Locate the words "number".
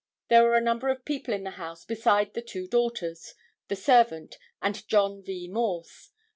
0.61-0.89